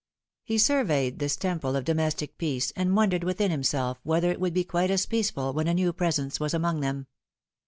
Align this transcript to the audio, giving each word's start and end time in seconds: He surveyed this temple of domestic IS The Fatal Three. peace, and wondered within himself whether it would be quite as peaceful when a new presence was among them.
He 0.41 0.57
surveyed 0.57 1.19
this 1.19 1.35
temple 1.35 1.75
of 1.75 1.83
domestic 1.83 2.31
IS 2.31 2.33
The 2.33 2.33
Fatal 2.33 2.39
Three. 2.39 2.55
peace, 2.55 2.73
and 2.75 2.95
wondered 2.95 3.23
within 3.23 3.51
himself 3.51 3.99
whether 4.01 4.31
it 4.31 4.39
would 4.39 4.55
be 4.55 4.63
quite 4.63 4.89
as 4.89 5.05
peaceful 5.05 5.53
when 5.53 5.67
a 5.67 5.75
new 5.75 5.93
presence 5.93 6.39
was 6.39 6.55
among 6.55 6.79
them. 6.79 7.05